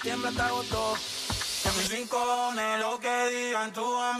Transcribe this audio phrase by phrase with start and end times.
[0.00, 0.94] septiembre hasta agosto.
[1.66, 4.19] En mis rincones, lo que digan tu amor.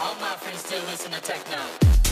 [0.00, 2.09] All my friends still listen to techno.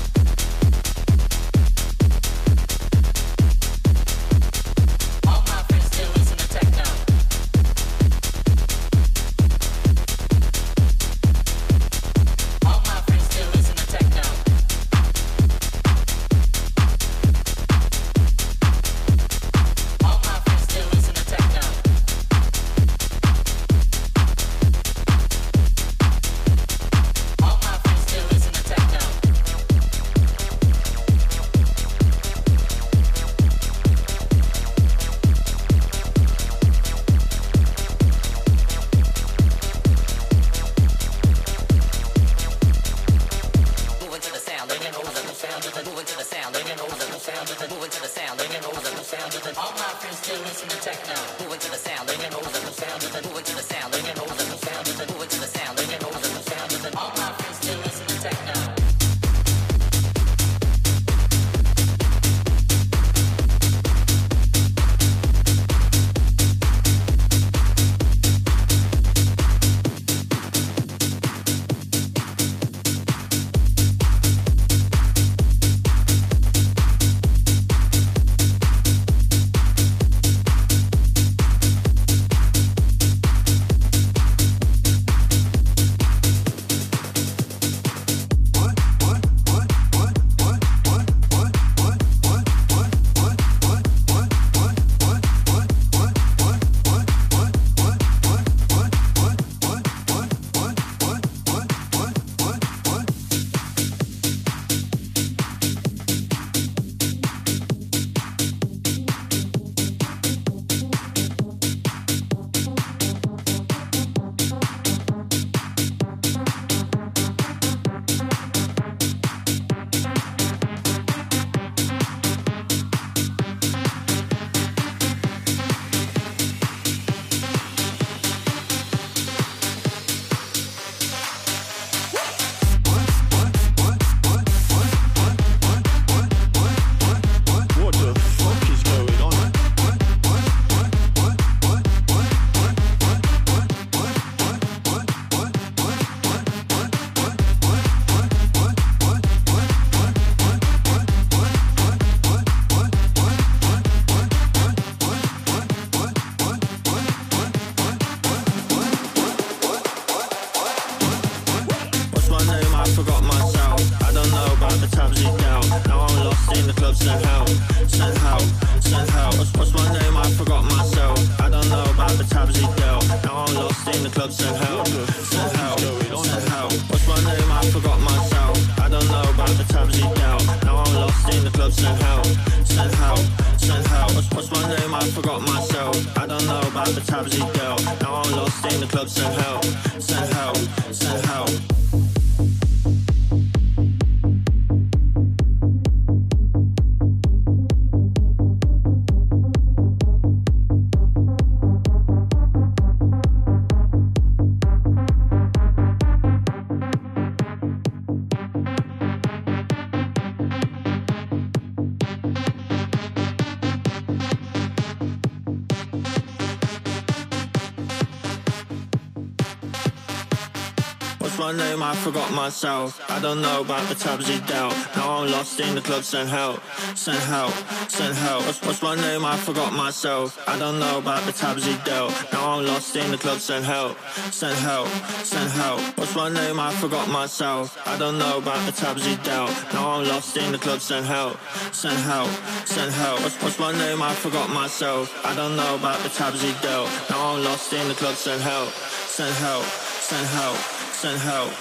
[221.89, 223.01] I forgot myself.
[223.11, 224.75] I don't know about the tabs he dealt.
[224.95, 226.61] Now I'm lost in the club, send help,
[226.95, 227.55] send help,
[227.89, 228.45] send help.
[228.45, 229.25] What's, what's my name?
[229.25, 230.39] I forgot myself.
[230.47, 232.13] I don't know about the tabs he dealt.
[232.31, 233.99] Now I'm lost in the club, send help,
[234.31, 234.87] send help,
[235.25, 235.81] send help.
[235.97, 236.61] What's my name?
[236.61, 237.79] I forgot myself.
[237.87, 239.51] I don't know about the tabs he dealt.
[239.73, 241.39] Now I'm lost in the club, send help,
[241.73, 242.29] send help,
[242.67, 243.23] send help.
[243.23, 244.03] What's, what's my name?
[244.03, 245.09] I forgot myself.
[245.25, 246.91] I don't know about the tabs he dealt.
[247.09, 250.57] Now I'm lost in the club, send help, send help, send help,
[250.93, 251.53] send help,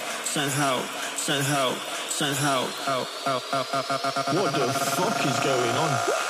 [1.44, 1.76] help,
[2.08, 4.36] send help, help, help, help, help, help, help.
[4.36, 6.27] What the fuck is going on?